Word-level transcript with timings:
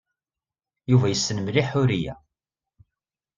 Yuba 0.91 1.07
yessen 1.11 1.37
mliḥ 1.41 1.67
Ḥuriya. 1.73 2.13